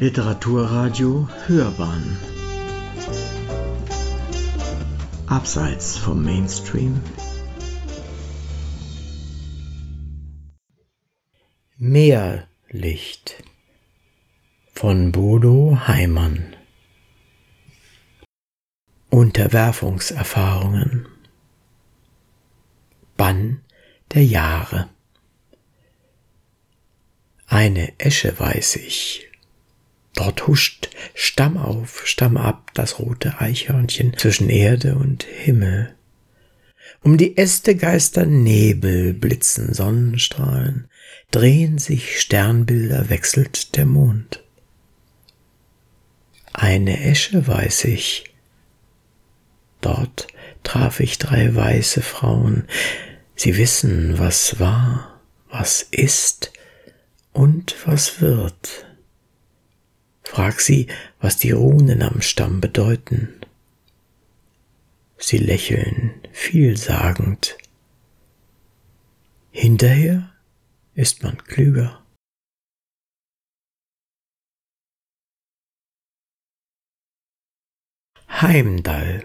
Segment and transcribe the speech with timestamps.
[0.00, 2.18] Literaturradio Hörbahn.
[5.28, 7.00] Abseits vom Mainstream.
[11.76, 13.44] Meerlicht
[14.72, 16.56] von Bodo Heimann.
[19.10, 21.06] Unterwerfungserfahrungen.
[23.16, 23.62] Bann
[24.12, 24.88] der Jahre.
[27.46, 29.28] Eine Esche weiß ich,
[30.14, 35.94] Dort huscht Stamm auf, Stamm ab das rote Eichhörnchen zwischen Erde und Himmel.
[37.02, 40.88] Um die Äste geistern Nebel, blitzen Sonnenstrahlen,
[41.30, 44.42] drehen sich Sternbilder, wechselt der Mond.
[46.52, 48.24] Eine Esche weiß ich.
[49.80, 50.28] Dort
[50.62, 52.64] traf ich drei weiße Frauen.
[53.34, 55.20] Sie wissen, was war,
[55.50, 56.52] was ist
[57.32, 58.86] und was wird.
[60.34, 60.88] Frag sie,
[61.20, 63.28] was die Runen am Stamm bedeuten.
[65.16, 67.56] Sie lächeln vielsagend.
[69.52, 70.32] Hinterher
[70.94, 72.04] ist man klüger.
[78.28, 79.24] Heimdall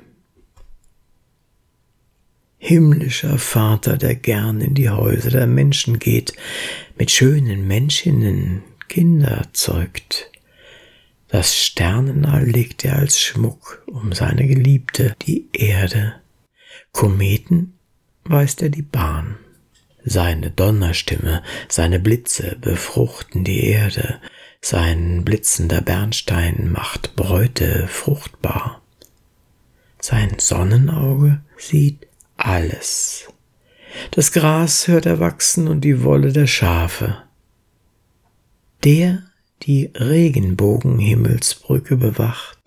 [2.59, 6.33] Himmlischer Vater, der gern in die Häuser der Menschen geht,
[6.99, 10.28] mit schönen Menschinnen Kinder zeugt,
[11.29, 16.15] das Sternenall legt er als Schmuck um seine Geliebte, die Erde.
[16.91, 17.77] Kometen
[18.23, 19.37] weist er die Bahn.
[20.03, 24.19] Seine Donnerstimme, seine Blitze befruchten die Erde,
[24.61, 28.81] sein blitzender Bernstein macht Bräute fruchtbar.
[30.01, 32.07] Sein Sonnenauge sieht
[32.37, 33.27] alles.
[34.11, 37.23] Das Gras hört er wachsen und die Wolle der Schafe.
[38.83, 39.23] Der
[39.63, 42.57] die Regenbogenhimmelsbrücke bewacht.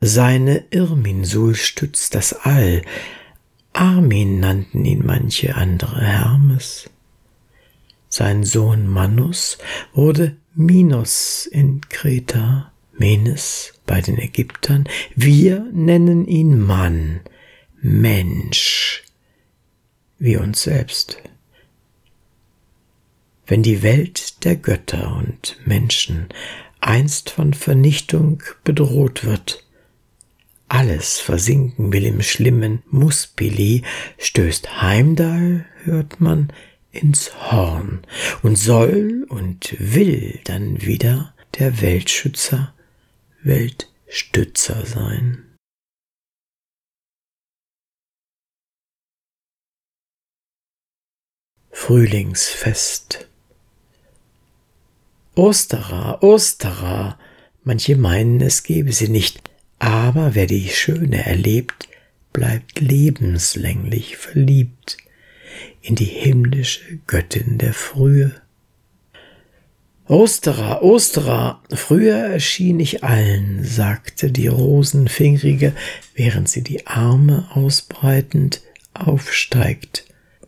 [0.00, 2.82] Seine Irminsul stützt das All.
[3.72, 6.90] Armin nannten ihn manche andere Hermes.
[8.08, 9.58] Sein Sohn Manus
[9.92, 14.88] wurde Minos in Kreta, Menes bei den Ägyptern.
[15.16, 17.20] Wir nennen ihn Mann,
[17.80, 19.02] Mensch,
[20.18, 21.20] wie uns selbst.
[23.46, 26.28] Wenn die Welt der Götter und Menschen
[26.80, 29.64] einst von Vernichtung bedroht wird,
[30.68, 33.82] alles versinken will im schlimmen Muspili,
[34.18, 36.52] stößt Heimdall, hört man,
[36.90, 38.06] ins Horn
[38.42, 42.72] und soll und will dann wieder der Weltschützer,
[43.42, 45.44] Weltstützer sein.
[51.70, 53.28] Frühlingsfest
[55.34, 57.18] Osterer, Osterer,
[57.64, 59.42] manche meinen, es gebe sie nicht,
[59.80, 61.88] aber wer die Schöne erlebt,
[62.32, 64.96] bleibt lebenslänglich verliebt
[65.80, 68.32] in die himmlische Göttin der Frühe.
[70.06, 75.72] Osterer, Osterer, früher erschien ich allen, sagte die Rosenfingrige,
[76.14, 78.60] während sie die Arme ausbreitend
[78.92, 80.04] aufsteigt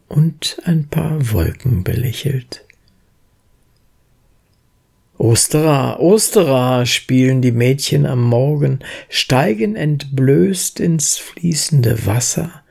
[0.09, 2.66] und ein paar Wolken belächelt.
[5.19, 12.63] Osterer, Osterer, spielen die Mädchen am Morgen, steigen entblößt ins fließende Wasser,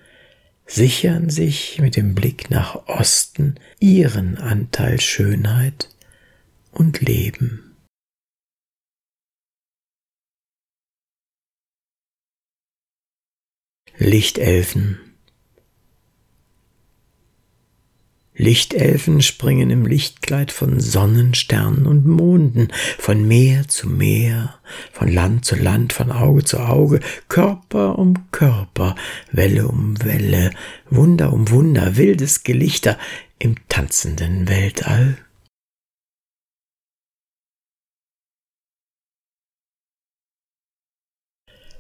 [0.67, 5.89] sichern sich mit dem Blick nach Osten ihren Anteil Schönheit
[6.72, 7.75] und Leben.
[13.97, 15.15] Lichtelfen
[18.38, 24.56] Lichtelfen springen im Lichtkleid von Sonnen, Sternen und Monden, von Meer zu Meer,
[24.91, 28.96] von Land zu Land, von Auge zu Auge, Körper um Körper,
[29.31, 30.51] Welle um Welle,
[30.90, 32.97] Wunder um Wunder, wildes Gelichter
[33.40, 35.17] im tanzenden Weltall.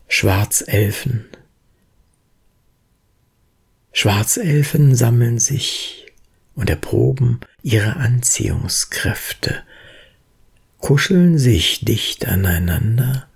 [0.07, 1.25] Schwarzelfen
[3.91, 6.04] Schwarzelfen sammeln sich
[6.55, 9.63] und erproben ihre Anziehungskräfte,
[10.79, 13.27] kuscheln sich dicht aneinander,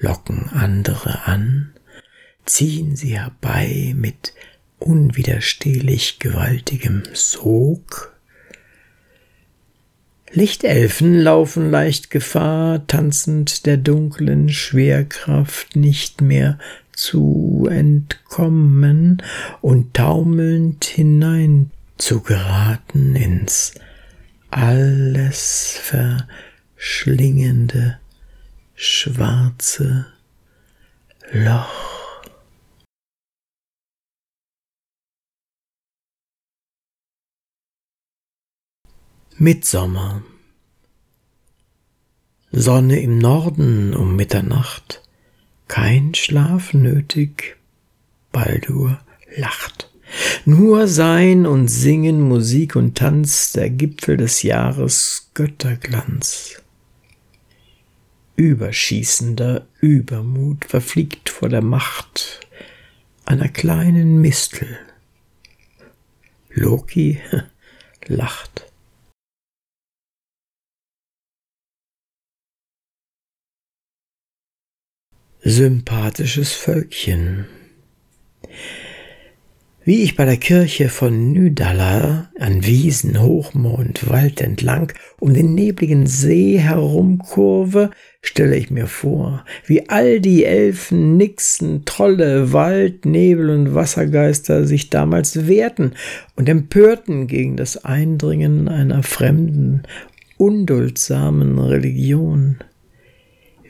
[0.00, 1.72] locken andere an,
[2.44, 4.32] ziehen sie herbei mit
[4.78, 8.14] unwiderstehlich gewaltigem Sog.
[10.32, 16.58] Lichtelfen laufen leicht Gefahr, tanzend der dunklen Schwerkraft nicht mehr
[16.92, 19.22] zu entkommen
[19.60, 23.74] und taumelnd hinein zu geraten ins
[24.50, 25.78] alles
[26.76, 27.98] verschlingende
[28.74, 30.06] schwarze
[31.32, 31.96] Loch.
[39.38, 40.22] Mitsommer.
[42.52, 45.02] Sonne im Norden um Mitternacht,
[45.68, 47.56] kein Schlaf nötig,
[48.32, 48.98] Baldur
[49.36, 49.90] lacht.
[50.44, 56.62] Nur Sein und Singen, Musik und Tanz, der Gipfel des Jahres Götterglanz.
[58.36, 62.40] Überschießender Übermut verfliegt vor der Macht
[63.24, 64.78] einer kleinen Mistel.
[66.50, 67.20] Loki
[68.06, 68.66] lacht.
[75.48, 77.46] sympathisches Völkchen.
[79.86, 85.54] Wie ich bei der Kirche von Nydalla an Wiesen, Hochmoor und Wald entlang um den
[85.54, 87.90] nebligen See herumkurve,
[88.20, 94.90] stelle ich mir vor, wie all die Elfen, Nixen, Trolle, Wald, Nebel und Wassergeister sich
[94.90, 95.92] damals wehrten
[96.34, 99.84] und empörten gegen das Eindringen einer fremden,
[100.36, 102.56] unduldsamen Religion.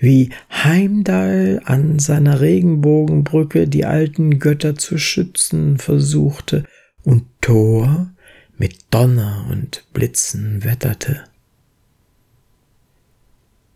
[0.00, 0.30] Wie
[0.64, 6.64] Heimdall an seiner Regenbogenbrücke die alten Götter zu schützen versuchte
[7.02, 8.12] und Thor
[8.56, 11.24] mit Donner und Blitzen wetterte.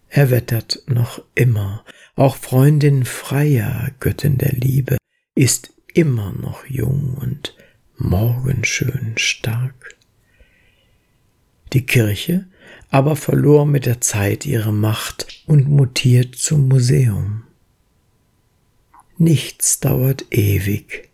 [0.08, 1.84] Er wettert noch immer,
[2.16, 4.96] auch Freundin Freya, Göttin der Liebe,
[5.36, 7.56] ist immer noch jung und
[7.96, 9.96] morgenschön stark.
[11.72, 12.46] Die Kirche
[12.90, 17.44] aber verlor mit der Zeit ihre Macht und mutiert zum Museum.
[19.16, 21.08] Nichts dauert ewig.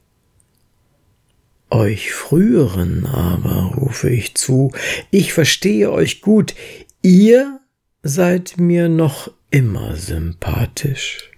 [1.70, 4.72] Euch früheren aber rufe ich zu,
[5.10, 6.54] ich verstehe euch gut,
[7.02, 7.60] ihr
[8.02, 11.32] seid mir noch immer sympathisch.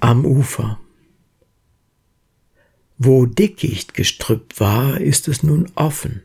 [0.00, 0.78] Am Ufer
[2.98, 6.22] wo Dickichtgestrüpp war, ist es nun offen.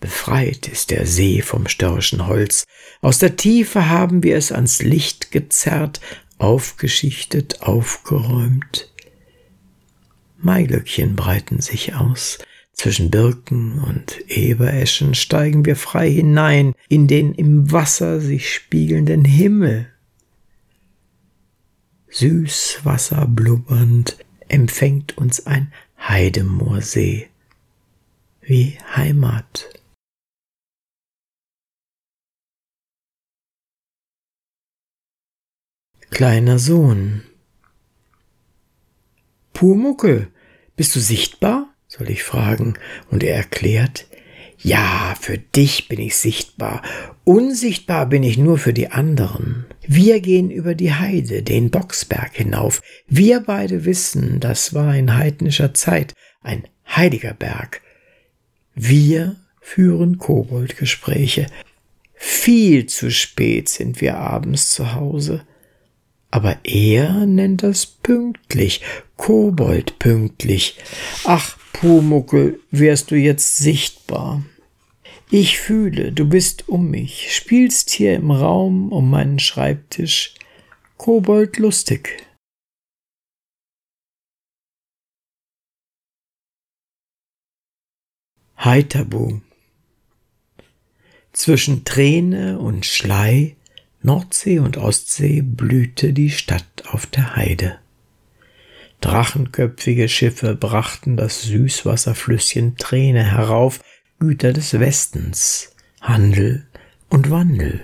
[0.00, 2.64] Befreit ist der See vom störrischen Holz.
[3.00, 6.00] Aus der Tiefe haben wir es ans Licht gezerrt,
[6.38, 8.92] aufgeschichtet, aufgeräumt.
[10.38, 12.38] Maiglöckchen breiten sich aus.
[12.72, 19.88] Zwischen Birken und Ebereschen steigen wir frei hinein in den im Wasser sich spiegelnden Himmel.
[22.08, 24.16] Süßwasser blubbernd
[24.48, 27.28] empfängt uns ein Heidemoorsee
[28.40, 29.68] wie Heimat.
[36.10, 37.22] Kleiner Sohn.
[39.52, 40.32] Pumuckel,
[40.76, 41.74] bist du sichtbar?
[41.88, 42.74] soll ich fragen,
[43.10, 44.07] und er erklärt,
[44.60, 46.82] ja, für dich bin ich sichtbar.
[47.24, 49.66] Unsichtbar bin ich nur für die anderen.
[49.86, 52.82] Wir gehen über die Heide, den Boxberg hinauf.
[53.06, 57.82] Wir beide wissen, das war in heidnischer Zeit ein heiliger Berg.
[58.74, 61.46] Wir führen Koboldgespräche.
[62.14, 65.42] Viel zu spät sind wir abends zu Hause.
[66.30, 68.82] Aber er nennt das pünktlich,
[69.16, 70.78] Kobold pünktlich.
[71.24, 74.42] Ach, Pumuckel, wärst du jetzt sichtbar.
[75.30, 80.34] Ich fühle, du bist um mich, spielst hier im Raum um meinen Schreibtisch,
[80.96, 82.26] Kobold lustig.
[88.58, 89.40] Heiterbu
[91.32, 93.56] Zwischen Träne und Schlei,
[94.02, 97.78] Nordsee und Ostsee blühte die Stadt auf der Heide.
[99.00, 103.80] Drachenköpfige Schiffe brachten das Süßwasserflüsschen Träne herauf,
[104.18, 106.66] Güter des Westens, Handel
[107.08, 107.80] und Wandel.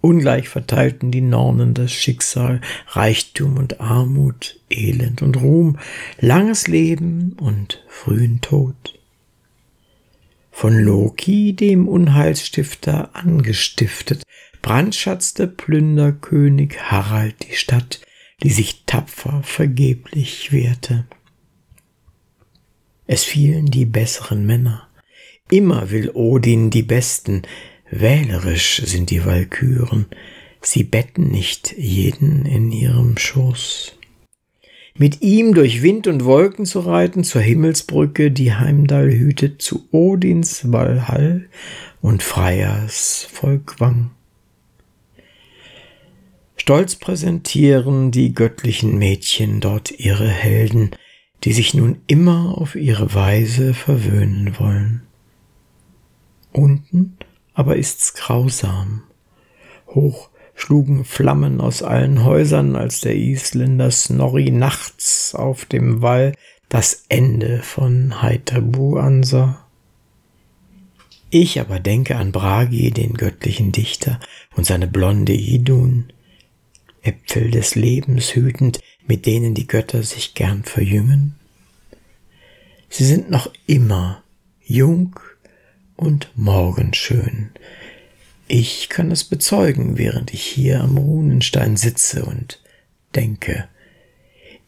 [0.00, 5.78] Ungleich verteilten die Nornen das Schicksal, Reichtum und Armut, Elend und Ruhm,
[6.20, 8.98] langes Leben und frühen Tod.
[10.50, 14.22] Von Loki, dem Unheilsstifter, angestiftet,
[14.62, 18.00] brandschatzte Plünderkönig Harald die Stadt,
[18.42, 21.06] die sich tapfer vergeblich wehrte.
[23.06, 24.88] Es fielen die besseren Männer.
[25.50, 27.42] Immer will Odin die Besten,
[27.90, 30.06] wählerisch sind die Walküren,
[30.62, 33.96] sie betten nicht jeden in ihrem Schoß.
[34.96, 40.70] Mit ihm durch Wind und Wolken zu reiten zur Himmelsbrücke, die Heimdall hütet, zu Odins
[40.70, 41.48] Walhall
[42.00, 44.10] und Freyas Volkwang.
[46.70, 50.92] Stolz präsentieren die göttlichen Mädchen dort ihre Helden,
[51.42, 55.02] die sich nun immer auf ihre Weise verwöhnen wollen.
[56.52, 57.16] Unten
[57.54, 59.02] aber ist's grausam.
[59.88, 66.34] Hoch schlugen Flammen aus allen Häusern, als der Isländer Snorri nachts auf dem Wall
[66.68, 69.66] das Ende von Haithabu ansah.
[71.30, 74.20] Ich aber denke an Bragi, den göttlichen Dichter,
[74.54, 76.12] und seine blonde Idun,
[77.02, 81.34] Äpfel des Lebens hütend, mit denen die Götter sich gern verjüngen.
[82.88, 84.22] Sie sind noch immer
[84.62, 85.18] jung
[85.96, 87.50] und morgenschön.
[88.48, 92.60] Ich kann es bezeugen, während ich hier am Runenstein sitze und
[93.14, 93.68] denke.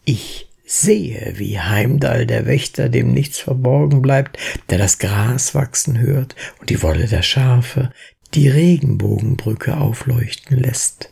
[0.05, 4.39] Ich sehe, wie Heimdall, der Wächter, dem nichts verborgen bleibt,
[4.71, 7.93] der das Gras wachsen hört und die Wolle der Schafe,
[8.35, 11.11] die Regenbogenbrücke aufleuchten lässt.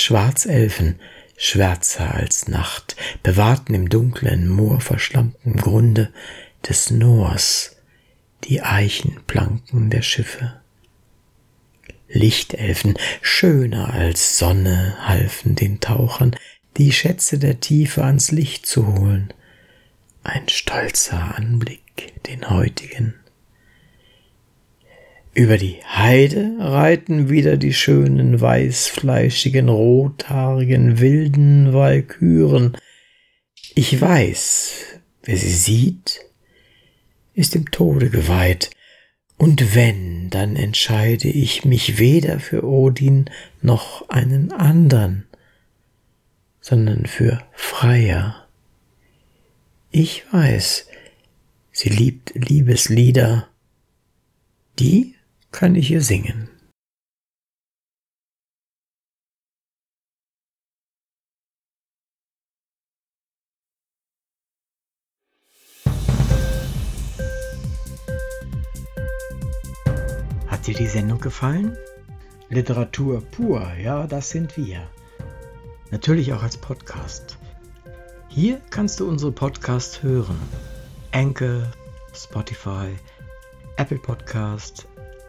[0.00, 1.00] Schwarzelfen,
[1.36, 6.12] schwärzer als Nacht, bewahrten im dunklen, moorverschlammten Grunde
[6.68, 7.76] des Noors
[8.44, 10.60] die Eichenplanken der Schiffe.
[12.08, 16.36] Lichtelfen, schöner als Sonne, halfen den Tauchern,
[16.76, 19.34] die Schätze der Tiefe ans Licht zu holen.
[20.22, 23.14] Ein stolzer Anblick, den heutigen.
[25.34, 32.76] Über die Heide reiten wieder die schönen, weißfleischigen, rothaarigen, wilden Walküren.
[33.74, 36.20] Ich weiß, wer sie sieht,
[37.34, 38.70] ist dem Tode geweiht,
[39.36, 43.26] und wenn, dann entscheide ich mich weder für Odin
[43.62, 45.28] noch einen andern
[46.68, 48.46] sondern für freier.
[49.90, 50.86] Ich weiß,
[51.72, 53.48] sie liebt Liebeslieder,
[54.78, 55.14] die
[55.50, 56.48] kann ich ihr singen.
[70.46, 71.76] Hat dir die Sendung gefallen?
[72.50, 74.88] Literatur pur, ja, das sind wir
[75.90, 77.38] natürlich auch als Podcast.
[78.28, 80.38] Hier kannst du unsere Podcasts hören.
[81.12, 81.62] Anchor,
[82.14, 82.96] Spotify,
[83.76, 84.86] Apple Podcast,